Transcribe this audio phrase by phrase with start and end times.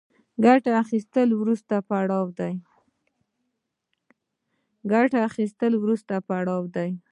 [4.85, 5.21] ګټه
[5.71, 6.91] اخیستنه وروستی پړاو دی